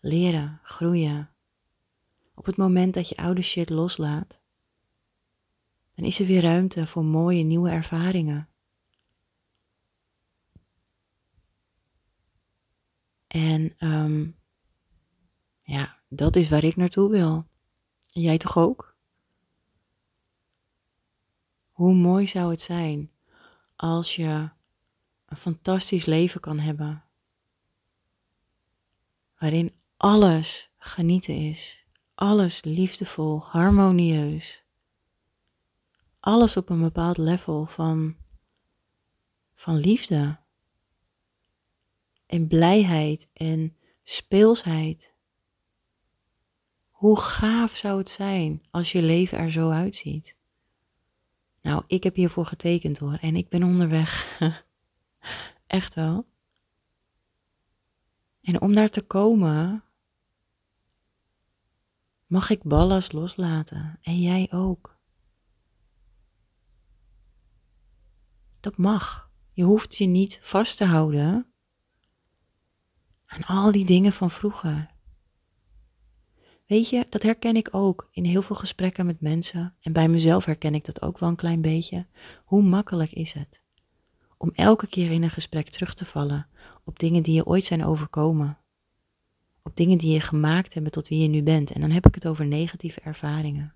Leren, 0.00 0.60
groeien. 0.62 1.30
Op 2.34 2.46
het 2.46 2.56
moment 2.56 2.94
dat 2.94 3.08
je 3.08 3.16
oude 3.16 3.42
shit 3.42 3.70
loslaat, 3.70 4.38
dan 5.94 6.04
is 6.04 6.20
er 6.20 6.26
weer 6.26 6.42
ruimte 6.42 6.86
voor 6.86 7.04
mooie 7.04 7.42
nieuwe 7.42 7.70
ervaringen. 7.70 8.48
En 13.34 13.74
um, 13.78 14.36
ja, 15.62 15.98
dat 16.08 16.36
is 16.36 16.48
waar 16.48 16.64
ik 16.64 16.76
naartoe 16.76 17.10
wil. 17.10 17.46
Jij 18.10 18.38
toch 18.38 18.58
ook? 18.58 18.96
Hoe 21.70 21.94
mooi 21.94 22.26
zou 22.26 22.50
het 22.50 22.60
zijn 22.60 23.10
als 23.76 24.16
je 24.16 24.50
een 25.26 25.36
fantastisch 25.36 26.04
leven 26.04 26.40
kan 26.40 26.58
hebben, 26.58 27.04
waarin 29.38 29.74
alles 29.96 30.70
genieten 30.76 31.36
is, 31.36 31.86
alles 32.14 32.62
liefdevol, 32.64 33.42
harmonieus, 33.42 34.64
alles 36.20 36.56
op 36.56 36.68
een 36.68 36.80
bepaald 36.80 37.16
level 37.18 37.66
van, 37.66 38.16
van 39.54 39.76
liefde 39.76 40.42
en 42.26 42.46
blijheid 42.46 43.28
en 43.32 43.76
speelsheid. 44.02 45.12
Hoe 46.90 47.18
gaaf 47.20 47.76
zou 47.76 47.98
het 47.98 48.08
zijn 48.08 48.62
als 48.70 48.92
je 48.92 49.02
leven 49.02 49.38
er 49.38 49.52
zo 49.52 49.70
uitziet? 49.70 50.36
Nou, 51.62 51.84
ik 51.86 52.02
heb 52.02 52.14
hiervoor 52.14 52.46
getekend 52.46 52.98
hoor 52.98 53.18
en 53.20 53.36
ik 53.36 53.48
ben 53.48 53.62
onderweg. 53.62 54.38
Echt 55.66 55.94
wel. 55.94 56.26
En 58.42 58.60
om 58.60 58.74
daar 58.74 58.88
te 58.88 59.02
komen, 59.02 59.84
mag 62.26 62.50
ik 62.50 62.62
ballast 62.62 63.12
loslaten 63.12 63.98
en 64.02 64.20
jij 64.20 64.48
ook. 64.52 64.96
Dat 68.60 68.76
mag. 68.76 69.30
Je 69.52 69.62
hoeft 69.62 69.96
je 69.96 70.06
niet 70.06 70.38
vast 70.42 70.76
te 70.76 70.84
houden 70.84 71.53
aan 73.26 73.44
al 73.44 73.72
die 73.72 73.84
dingen 73.84 74.12
van 74.12 74.30
vroeger. 74.30 74.92
Weet 76.66 76.88
je, 76.88 77.06
dat 77.10 77.22
herken 77.22 77.56
ik 77.56 77.68
ook 77.70 78.08
in 78.10 78.24
heel 78.24 78.42
veel 78.42 78.56
gesprekken 78.56 79.06
met 79.06 79.20
mensen. 79.20 79.74
En 79.80 79.92
bij 79.92 80.08
mezelf 80.08 80.44
herken 80.44 80.74
ik 80.74 80.84
dat 80.84 81.02
ook 81.02 81.18
wel 81.18 81.28
een 81.28 81.36
klein 81.36 81.60
beetje. 81.60 82.06
Hoe 82.44 82.62
makkelijk 82.62 83.12
is 83.12 83.32
het 83.32 83.62
om 84.44 84.50
elke 84.54 84.86
keer 84.86 85.10
in 85.10 85.22
een 85.22 85.30
gesprek 85.30 85.68
terug 85.68 85.94
te 85.94 86.04
vallen 86.04 86.46
op 86.84 86.98
dingen 86.98 87.22
die 87.22 87.34
je 87.34 87.46
ooit 87.46 87.64
zijn 87.64 87.84
overkomen. 87.84 88.58
Op 89.62 89.76
dingen 89.76 89.98
die 89.98 90.12
je 90.12 90.20
gemaakt 90.20 90.74
hebben 90.74 90.92
tot 90.92 91.08
wie 91.08 91.22
je 91.22 91.28
nu 91.28 91.42
bent. 91.42 91.70
En 91.70 91.80
dan 91.80 91.90
heb 91.90 92.06
ik 92.06 92.14
het 92.14 92.26
over 92.26 92.46
negatieve 92.46 93.00
ervaringen. 93.00 93.74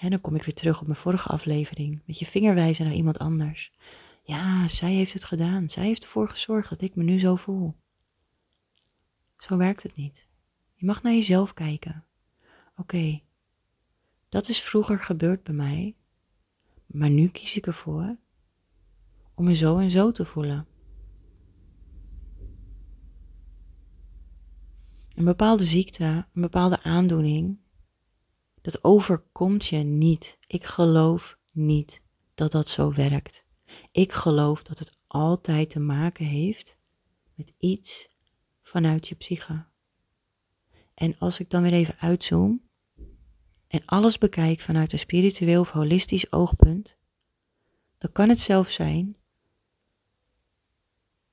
En 0.00 0.10
dan 0.10 0.20
kom 0.20 0.34
ik 0.34 0.42
weer 0.42 0.54
terug 0.54 0.80
op 0.80 0.86
mijn 0.86 0.98
vorige 0.98 1.28
aflevering. 1.28 2.02
Met 2.06 2.18
je 2.18 2.26
vinger 2.26 2.54
wijzen 2.54 2.84
naar 2.84 2.94
iemand 2.94 3.18
anders. 3.18 3.72
Ja, 4.22 4.68
zij 4.68 4.92
heeft 4.92 5.12
het 5.12 5.24
gedaan. 5.24 5.68
Zij 5.68 5.84
heeft 5.84 6.02
ervoor 6.02 6.28
gezorgd 6.28 6.68
dat 6.68 6.82
ik 6.82 6.94
me 6.94 7.02
nu 7.02 7.18
zo 7.18 7.36
voel. 7.36 7.74
Zo 9.36 9.56
werkt 9.56 9.82
het 9.82 9.96
niet. 9.96 10.28
Je 10.74 10.86
mag 10.86 11.02
naar 11.02 11.12
jezelf 11.12 11.54
kijken. 11.54 12.04
Oké, 12.76 13.20
dat 14.28 14.48
is 14.48 14.60
vroeger 14.60 14.98
gebeurd 14.98 15.42
bij 15.42 15.54
mij, 15.54 15.96
maar 16.86 17.10
nu 17.10 17.28
kies 17.28 17.56
ik 17.56 17.66
ervoor 17.66 18.16
om 19.34 19.44
me 19.44 19.54
zo 19.54 19.78
en 19.78 19.90
zo 19.90 20.12
te 20.12 20.24
voelen. 20.24 20.66
een 25.20 25.26
bepaalde 25.26 25.64
ziekte, 25.64 26.04
een 26.04 26.42
bepaalde 26.42 26.82
aandoening, 26.82 27.58
dat 28.60 28.84
overkomt 28.84 29.66
je 29.66 29.76
niet. 29.76 30.38
Ik 30.46 30.64
geloof 30.64 31.38
niet 31.52 32.02
dat 32.34 32.52
dat 32.52 32.68
zo 32.68 32.92
werkt. 32.92 33.44
Ik 33.92 34.12
geloof 34.12 34.62
dat 34.62 34.78
het 34.78 34.98
altijd 35.06 35.70
te 35.70 35.80
maken 35.80 36.24
heeft 36.24 36.76
met 37.34 37.52
iets 37.58 38.08
vanuit 38.62 39.08
je 39.08 39.14
psyche. 39.14 39.64
En 40.94 41.18
als 41.18 41.40
ik 41.40 41.50
dan 41.50 41.62
weer 41.62 41.72
even 41.72 41.98
uitzoom 41.98 42.62
en 43.66 43.84
alles 43.84 44.18
bekijk 44.18 44.60
vanuit 44.60 44.92
een 44.92 44.98
spiritueel 44.98 45.60
of 45.60 45.70
holistisch 45.70 46.32
oogpunt, 46.32 46.96
dan 47.98 48.12
kan 48.12 48.28
het 48.28 48.38
zelfs 48.38 48.74
zijn 48.74 49.16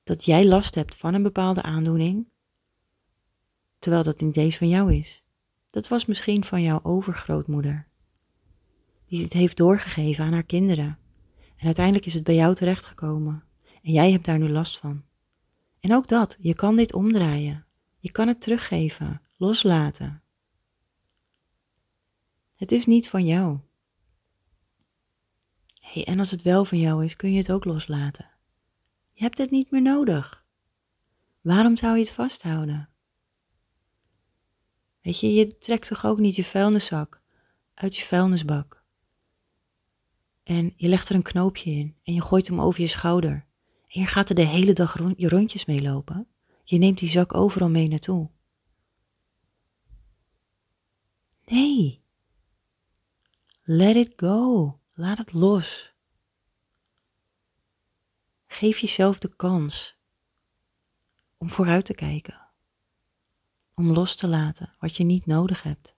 dat 0.04 0.24
jij 0.24 0.46
last 0.46 0.74
hebt 0.74 0.96
van 0.96 1.14
een 1.14 1.22
bepaalde 1.22 1.62
aandoening, 1.62 2.28
terwijl 3.78 4.02
dat 4.02 4.20
niet 4.20 4.36
eens 4.36 4.56
van 4.56 4.68
jou 4.68 4.94
is. 4.94 5.22
Dat 5.70 5.88
was 5.88 6.04
misschien 6.04 6.44
van 6.44 6.62
jouw 6.62 6.80
overgrootmoeder, 6.82 7.88
die 9.06 9.22
het 9.22 9.32
heeft 9.32 9.56
doorgegeven 9.56 10.24
aan 10.24 10.32
haar 10.32 10.42
kinderen. 10.42 10.98
En 11.58 11.66
uiteindelijk 11.66 12.06
is 12.06 12.14
het 12.14 12.24
bij 12.24 12.34
jou 12.34 12.54
terechtgekomen. 12.54 13.44
En 13.82 13.92
jij 13.92 14.10
hebt 14.10 14.24
daar 14.24 14.38
nu 14.38 14.48
last 14.48 14.78
van. 14.78 15.04
En 15.80 15.94
ook 15.94 16.08
dat, 16.08 16.36
je 16.40 16.54
kan 16.54 16.76
dit 16.76 16.92
omdraaien. 16.92 17.66
Je 17.98 18.10
kan 18.10 18.28
het 18.28 18.40
teruggeven, 18.40 19.22
loslaten. 19.36 20.22
Het 22.54 22.72
is 22.72 22.86
niet 22.86 23.08
van 23.08 23.26
jou. 23.26 23.58
Hey, 25.80 26.04
en 26.04 26.18
als 26.18 26.30
het 26.30 26.42
wel 26.42 26.64
van 26.64 26.78
jou 26.78 27.04
is, 27.04 27.16
kun 27.16 27.32
je 27.32 27.38
het 27.38 27.52
ook 27.52 27.64
loslaten. 27.64 28.30
Je 29.12 29.22
hebt 29.22 29.38
het 29.38 29.50
niet 29.50 29.70
meer 29.70 29.82
nodig. 29.82 30.44
Waarom 31.40 31.76
zou 31.76 31.94
je 31.94 32.00
het 32.00 32.12
vasthouden? 32.12 32.88
Weet 35.00 35.20
je, 35.20 35.32
je 35.34 35.58
trekt 35.58 35.88
toch 35.88 36.06
ook 36.06 36.18
niet 36.18 36.36
je 36.36 36.44
vuilniszak 36.44 37.22
uit 37.74 37.96
je 37.96 38.04
vuilnisbak. 38.04 38.77
En 40.48 40.72
je 40.76 40.88
legt 40.88 41.08
er 41.08 41.14
een 41.14 41.22
knoopje 41.22 41.70
in 41.70 41.96
en 42.02 42.14
je 42.14 42.22
gooit 42.22 42.46
hem 42.46 42.60
over 42.60 42.80
je 42.80 42.86
schouder. 42.86 43.46
En 43.88 44.00
je 44.00 44.06
gaat 44.06 44.28
er 44.28 44.34
de 44.34 44.46
hele 44.46 44.72
dag 44.72 44.98
je 45.16 45.28
rondjes 45.28 45.64
mee 45.64 45.82
lopen. 45.82 46.28
Je 46.64 46.78
neemt 46.78 46.98
die 46.98 47.08
zak 47.08 47.34
overal 47.34 47.68
mee 47.68 47.88
naartoe. 47.88 48.30
Nee. 51.44 52.02
Let 53.62 53.96
it 53.96 54.12
go. 54.16 54.80
Laat 54.92 55.18
het 55.18 55.32
los. 55.32 55.94
Geef 58.46 58.78
jezelf 58.78 59.18
de 59.18 59.36
kans 59.36 59.96
om 61.36 61.48
vooruit 61.48 61.84
te 61.84 61.94
kijken. 61.94 62.48
Om 63.74 63.92
los 63.92 64.16
te 64.16 64.28
laten 64.28 64.74
wat 64.78 64.96
je 64.96 65.04
niet 65.04 65.26
nodig 65.26 65.62
hebt. 65.62 65.97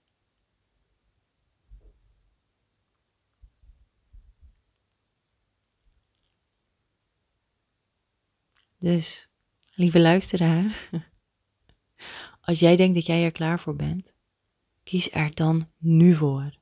Dus, 8.81 9.27
lieve 9.73 9.99
luisteraar, 9.99 10.89
als 12.41 12.59
jij 12.59 12.75
denkt 12.75 12.95
dat 12.95 13.05
jij 13.05 13.23
er 13.23 13.31
klaar 13.31 13.59
voor 13.59 13.75
bent, 13.75 14.13
kies 14.83 15.11
er 15.11 15.35
dan 15.35 15.69
nu 15.77 16.15
voor. 16.15 16.57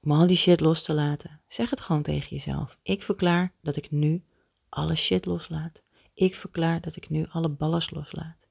Om 0.00 0.12
al 0.12 0.26
die 0.26 0.36
shit 0.36 0.60
los 0.60 0.82
te 0.82 0.92
laten. 0.92 1.40
Zeg 1.48 1.70
het 1.70 1.80
gewoon 1.80 2.02
tegen 2.02 2.28
jezelf. 2.36 2.78
Ik 2.82 3.02
verklaar 3.02 3.52
dat 3.60 3.76
ik 3.76 3.90
nu 3.90 4.24
alle 4.68 4.94
shit 4.94 5.24
loslaat. 5.24 5.82
Ik 6.14 6.34
verklaar 6.34 6.80
dat 6.80 6.96
ik 6.96 7.08
nu 7.08 7.26
alle 7.28 7.48
ballast 7.48 7.90
loslaat. 7.90 8.46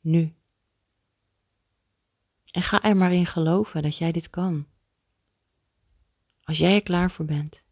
Nu. 0.00 0.34
En 2.50 2.62
ga 2.62 2.82
er 2.82 2.96
maar 2.96 3.12
in 3.12 3.26
geloven 3.26 3.82
dat 3.82 3.96
jij 3.96 4.12
dit 4.12 4.30
kan. 4.30 4.66
Als 6.42 6.58
jij 6.58 6.74
er 6.74 6.82
klaar 6.82 7.10
voor 7.10 7.24
bent, 7.24 7.62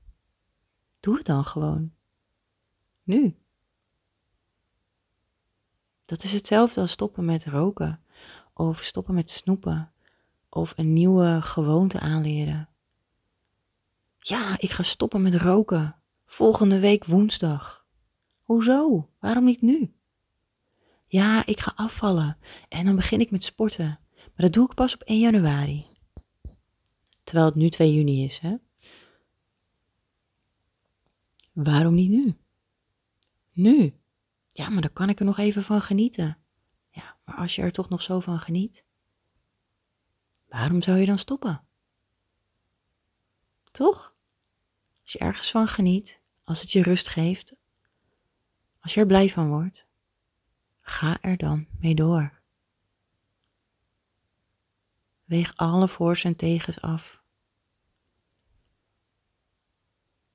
doe 1.01 1.17
het 1.17 1.27
dan 1.27 1.45
gewoon. 1.45 1.97
Nu. 3.09 3.37
Dat 6.05 6.23
is 6.23 6.33
hetzelfde 6.33 6.81
als 6.81 6.91
stoppen 6.91 7.25
met 7.25 7.45
roken 7.45 8.03
of 8.53 8.83
stoppen 8.83 9.15
met 9.15 9.31
snoepen 9.31 9.93
of 10.49 10.73
een 10.77 10.93
nieuwe 10.93 11.39
gewoonte 11.43 12.01
aanleren. 12.01 12.69
Ja, 14.19 14.59
ik 14.59 14.71
ga 14.71 14.83
stoppen 14.83 15.23
met 15.23 15.35
roken. 15.35 15.97
Volgende 16.27 16.81
week 16.81 17.05
woensdag. 17.05 17.87
Hoezo? 18.43 19.11
Waarom 19.19 19.45
niet 19.45 19.63
nu? 19.63 19.93
Ja, 21.07 21.47
ik 21.47 21.61
ga 21.61 21.73
afvallen 21.77 22.39
en 22.69 22.85
dan 22.85 22.97
begin 22.97 23.21
ik 23.21 23.31
met 23.31 23.45
sporten. 23.45 24.01
Maar 24.15 24.47
dat 24.47 24.53
doe 24.53 24.69
ik 24.69 24.75
pas 24.75 24.95
op 24.95 25.03
1 25.03 25.19
januari. 25.19 25.87
Terwijl 27.25 27.47
het 27.47 27.57
nu 27.57 27.69
2 27.69 27.95
juni 27.95 28.25
is, 28.25 28.39
hè? 28.39 28.57
Waarom 31.53 31.95
niet 31.95 32.11
nu? 32.11 32.37
Nu. 33.59 33.95
Ja, 34.53 34.69
maar 34.69 34.83
dan 34.83 34.93
kan 34.93 35.09
ik 35.09 35.19
er 35.19 35.25
nog 35.25 35.39
even 35.39 35.63
van 35.63 35.81
genieten. 35.81 36.39
Ja, 36.91 37.17
maar 37.25 37.37
als 37.37 37.55
je 37.55 37.63
er 37.63 37.73
toch 37.73 37.89
nog 37.89 38.03
zo 38.03 38.21
van 38.21 38.39
geniet, 38.41 38.85
waarom 40.49 40.83
zou 40.83 40.99
je 40.99 41.07
dan 41.07 41.19
stoppen? 41.19 41.65
Toch? 43.71 44.15
Als 45.03 45.13
je 45.13 45.19
ergens 45.19 45.51
van 45.51 45.69
geniet, 45.69 46.21
als 46.45 46.61
het 46.61 46.73
je 46.73 46.83
rust 46.83 47.09
geeft, 47.09 47.55
als 48.81 48.95
je 48.95 49.01
er 49.01 49.07
blij 49.07 49.31
van 49.31 49.49
wordt, 49.49 49.87
ga 50.81 51.19
er 51.21 51.37
dan 51.37 51.67
mee 51.81 51.95
door. 51.95 52.41
Weeg 55.25 55.57
alle 55.57 55.89
voor's 55.89 56.25
en 56.25 56.37
tegens 56.37 56.81
af. 56.81 57.23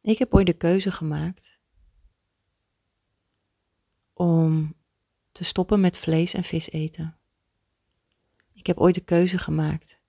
Ik 0.02 0.18
heb 0.18 0.34
ooit 0.34 0.46
de 0.46 0.54
keuze 0.54 0.92
gemaakt 0.92 1.53
om 4.24 4.76
te 5.32 5.44
stoppen 5.44 5.80
met 5.80 5.98
vlees 5.98 6.34
en 6.34 6.44
vis 6.44 6.70
eten. 6.70 7.18
Ik 8.54 8.68
heb 8.68 8.78
ooit 8.78 8.96
de 8.96 9.04
keuze 9.04 9.38
gemaakt 9.38 10.00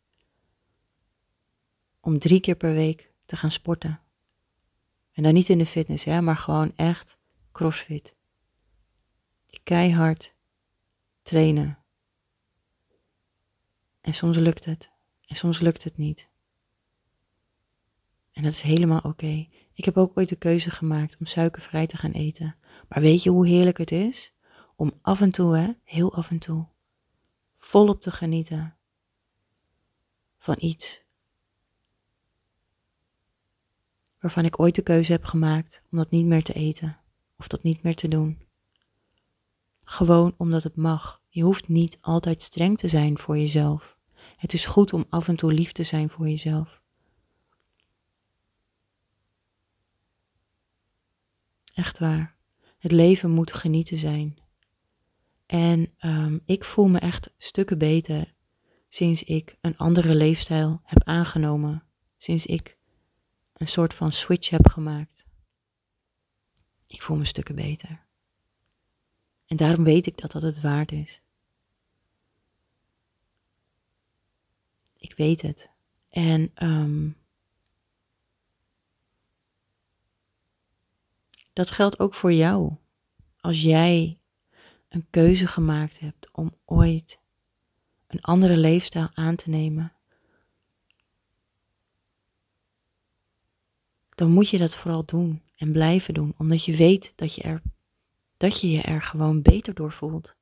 om 2.00 2.18
drie 2.18 2.40
keer 2.40 2.55
per 2.55 2.72
week 2.72 3.12
te 3.24 3.37
gaan 3.37 3.50
sporten. 3.50 4.00
En 5.12 5.22
dan 5.22 5.35
niet 5.35 5.48
in 5.48 5.59
de 5.59 5.66
fitness, 5.66 6.05
hè, 6.05 6.20
maar 6.20 6.37
gewoon 6.37 6.72
echt 6.77 7.18
crossfit. 7.53 8.14
Keihard 9.62 10.35
trainen. 11.22 11.79
En 14.00 14.14
soms 14.14 14.37
lukt 14.37 14.64
het. 14.64 14.90
En 15.27 15.37
soms 15.37 15.61
lukt 15.61 15.85
het 15.85 15.96
niet. 15.96 16.29
En 18.33 18.42
dat 18.42 18.53
is 18.53 18.62
helemaal 18.62 19.00
oké. 19.00 19.48
Ik 19.74 19.84
heb 19.84 19.96
ook 19.96 20.18
ooit 20.18 20.28
de 20.28 20.37
keuze 20.37 20.70
gemaakt 20.70 21.16
om 21.20 21.26
suikervrij 21.26 21.87
te 21.87 21.96
gaan 21.96 22.12
eten. 22.12 22.56
Maar 22.88 23.00
weet 23.00 23.22
je 23.22 23.30
hoe 23.30 23.46
heerlijk 23.46 23.78
het 23.78 23.92
is? 23.92 24.32
Om 24.76 24.92
af 25.02 25.20
en 25.20 25.30
toe, 25.30 25.56
hè, 25.56 25.72
heel 25.84 26.14
af 26.14 26.30
en 26.30 26.38
toe, 26.38 26.66
volop 27.54 28.00
te 28.00 28.10
genieten 28.10 28.76
van 30.38 30.56
iets 30.58 31.02
waarvan 34.24 34.44
ik 34.44 34.60
ooit 34.60 34.74
de 34.74 34.82
keuze 34.82 35.12
heb 35.12 35.24
gemaakt 35.24 35.82
om 35.90 35.98
dat 35.98 36.10
niet 36.10 36.26
meer 36.26 36.42
te 36.42 36.52
eten 36.52 36.98
of 37.38 37.48
dat 37.48 37.62
niet 37.62 37.82
meer 37.82 37.94
te 37.94 38.08
doen. 38.08 38.42
Gewoon 39.84 40.34
omdat 40.37 40.62
het 40.62 40.76
mag. 40.76 41.22
Je 41.28 41.42
hoeft 41.42 41.68
niet 41.68 41.98
altijd 42.00 42.42
streng 42.42 42.78
te 42.78 42.88
zijn 42.88 43.18
voor 43.18 43.38
jezelf. 43.38 43.96
Het 44.37 44.52
is 44.52 44.66
goed 44.66 44.92
om 44.92 45.04
af 45.08 45.28
en 45.28 45.37
toe 45.37 45.52
lief 45.52 45.72
te 45.72 45.82
zijn 45.82 46.10
voor 46.10 46.28
jezelf. 46.28 46.82
Echt 51.74 51.98
waar. 51.98 52.34
Het 52.78 52.92
leven 52.92 53.30
moet 53.30 53.52
genieten 53.52 53.98
zijn. 53.98 54.38
En 55.46 55.94
um, 56.00 56.40
ik 56.44 56.64
voel 56.64 56.88
me 56.88 56.98
echt 56.98 57.30
stukken 57.38 57.78
beter 57.78 58.34
sinds 58.88 59.22
ik 59.22 59.56
een 59.60 59.76
andere 59.76 60.14
leefstijl 60.14 60.80
heb 60.84 61.04
aangenomen. 61.04 61.82
Sinds 62.16 62.46
ik 62.46 62.76
een 63.52 63.68
soort 63.68 63.94
van 63.94 64.12
switch 64.12 64.50
heb 64.50 64.68
gemaakt. 64.68 65.24
Ik 66.87 67.02
voel 67.02 67.16
me 67.16 67.24
stukken 67.24 67.54
beter. 67.54 68.02
En 69.46 69.56
daarom 69.56 69.84
weet 69.84 70.06
ik 70.06 70.18
dat 70.18 70.32
dat 70.32 70.42
het 70.42 70.60
waard 70.60 70.92
is. 70.92 71.20
Ik 74.96 75.14
weet 75.16 75.42
het. 75.42 75.70
En 76.08 76.50
um, 76.62 77.16
dat 81.55 81.71
geldt 81.71 81.99
ook 81.99 82.14
voor 82.14 82.33
jou. 82.33 82.73
Als 83.40 83.62
jij 83.62 84.19
een 84.88 85.07
keuze 85.11 85.47
gemaakt 85.47 86.01
hebt 86.01 86.29
om 86.33 86.55
ooit 86.64 87.19
een 88.07 88.21
andere 88.21 88.57
leefstijl 88.57 89.09
aan 89.14 89.37
te 89.37 89.51
nemen, 89.51 89.93
dan 94.14 94.31
moet 94.31 94.49
je 94.49 94.59
dat 94.59 94.77
vooral 94.77 95.05
doen 95.05 95.43
en 95.57 95.73
blijven 95.73 96.14
doen, 96.14 96.35
omdat 96.38 96.64
je 96.64 96.77
weet 96.77 97.12
dat 97.17 97.35
je, 97.35 97.43
er, 97.43 97.62
dat 98.37 98.61
je 98.61 98.71
je 98.71 98.83
er 98.83 99.03
gewoon 99.03 99.43
beter 99.43 99.75
door 99.75 99.93
voelt. 99.93 100.35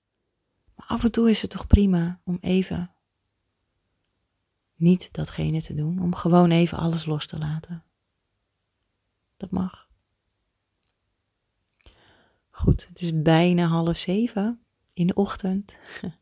Maar 0.74 0.86
af 0.86 1.04
en 1.04 1.12
toe 1.12 1.30
is 1.30 1.42
het 1.42 1.50
toch 1.50 1.66
prima 1.66 2.20
om 2.24 2.38
even 2.40 2.94
niet 4.74 5.08
datgene 5.12 5.62
te 5.62 5.74
doen, 5.74 6.02
om 6.02 6.14
gewoon 6.14 6.50
even 6.50 6.78
alles 6.78 7.04
los 7.04 7.26
te 7.26 7.38
laten. 7.38 7.84
Dat 9.36 9.50
mag. 9.50 9.90
Goed, 12.54 12.88
het 12.88 13.00
is 13.00 13.22
bijna 13.22 13.66
half 13.66 13.96
zeven 13.96 14.60
in 14.92 15.06
de 15.06 15.14
ochtend. 15.14 15.74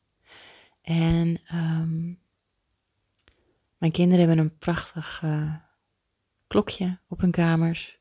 en 0.83 1.41
um, 1.53 2.19
mijn 3.79 3.93
kinderen 3.93 4.27
hebben 4.27 4.45
een 4.45 4.59
prachtig 4.59 5.23
uh, 5.25 5.55
klokje 6.47 6.99
op 7.09 7.21
hun 7.21 7.31
kamers. 7.31 7.99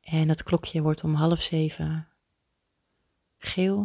En 0.00 0.26
dat 0.28 0.42
klokje 0.42 0.82
wordt 0.82 1.04
om 1.04 1.14
half 1.14 1.42
zeven 1.42 2.08
geel. 3.38 3.76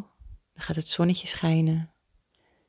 Dan 0.53 0.63
gaat 0.63 0.75
het 0.75 0.89
zonnetje 0.89 1.27
schijnen. 1.27 1.77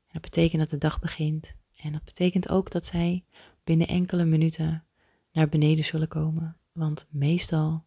En 0.07 0.12
dat 0.12 0.22
betekent 0.22 0.61
dat 0.61 0.70
de 0.70 0.78
dag 0.78 1.00
begint. 1.00 1.54
En 1.76 1.92
dat 1.92 2.04
betekent 2.04 2.48
ook 2.48 2.70
dat 2.70 2.87
zij 2.87 3.24
binnen 3.64 3.88
enkele 3.88 4.24
minuten 4.24 4.85
naar 5.33 5.48
beneden 5.48 5.85
zullen 5.85 6.09
komen. 6.09 6.57
Want 6.72 7.07
meestal 7.11 7.85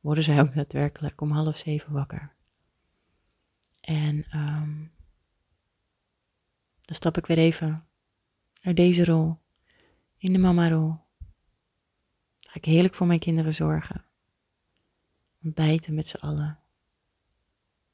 worden 0.00 0.24
zij 0.24 0.40
ook 0.40 0.54
daadwerkelijk 0.54 1.20
om 1.20 1.30
half 1.30 1.56
zeven 1.56 1.92
wakker. 1.92 2.32
En 3.80 4.38
um, 4.38 4.92
dan 6.80 6.96
stap 6.96 7.16
ik 7.16 7.26
weer 7.26 7.38
even 7.38 7.86
naar 8.62 8.74
deze 8.74 9.04
rol, 9.04 9.38
in 10.16 10.32
de 10.32 10.38
mama-rol. 10.38 10.96
Ga 12.38 12.54
ik 12.54 12.64
heerlijk 12.64 12.94
voor 12.94 13.06
mijn 13.06 13.18
kinderen 13.18 13.54
zorgen. 13.54 14.04
Ontbijten 15.42 15.94
met 15.94 16.08
z'n 16.08 16.16
allen. 16.16 16.58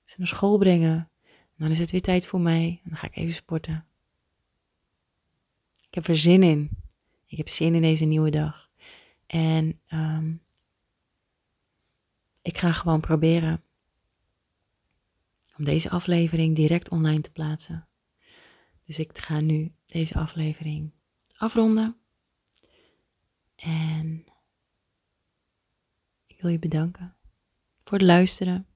Ze 0.05 0.15
naar 0.19 0.27
school 0.27 0.59
brengen. 0.59 1.11
dan 1.57 1.71
is 1.71 1.79
het 1.79 1.91
weer 1.91 2.03
tijd 2.03 2.27
voor 2.27 2.41
mij. 2.41 2.81
En 2.85 2.91
dan 2.91 2.99
ga 2.99 3.07
ik 3.07 3.17
even 3.17 3.35
sporten. 3.35 3.87
Ik 5.89 5.95
heb 5.95 6.07
er 6.07 6.19
zin 6.19 6.43
in. 6.43 6.71
Ik 7.27 7.37
heb 7.37 7.49
zin 7.49 7.75
in 7.75 7.83
deze 7.83 8.05
nieuwe 8.05 8.31
dag. 8.31 8.71
En 9.27 9.81
um, 9.91 10.43
ik 12.47 12.59
ga 12.59 12.73
gewoon 12.73 13.01
proberen 13.01 13.63
om 15.57 15.65
deze 15.65 15.91
aflevering 15.91 16.57
direct 16.57 16.89
online 16.89 17.21
te 17.21 17.31
plaatsen. 17.31 17.89
Dus 18.85 18.99
ik 18.99 19.19
ga 19.19 19.41
nu 19.41 19.73
deze 19.87 20.15
aflevering 20.15 20.93
afronden. 21.37 21.97
En 23.57 24.25
ik 26.27 26.41
wil 26.41 26.51
je 26.51 26.59
bedanken 26.59 27.17
voor 27.85 27.99
het 27.99 28.07
luisteren. 28.07 28.67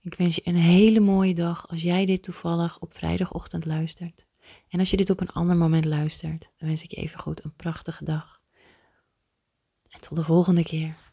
Ik 0.00 0.14
wens 0.14 0.34
je 0.34 0.42
een 0.44 0.56
hele 0.56 1.00
mooie 1.00 1.34
dag 1.34 1.68
als 1.68 1.82
jij 1.82 2.06
dit 2.06 2.22
toevallig 2.22 2.78
op 2.78 2.94
vrijdagochtend 2.94 3.64
luistert. 3.64 4.26
En 4.68 4.78
als 4.78 4.90
je 4.90 4.96
dit 4.96 5.10
op 5.10 5.20
een 5.20 5.30
ander 5.30 5.56
moment 5.56 5.84
luistert, 5.84 6.50
dan 6.56 6.68
wens 6.68 6.82
ik 6.82 6.90
je 6.90 6.96
even 6.96 7.18
goed 7.18 7.44
een 7.44 7.54
prachtige 7.54 8.04
dag. 8.04 8.40
En 9.88 10.00
tot 10.00 10.16
de 10.16 10.24
volgende 10.24 10.62
keer. 10.62 11.09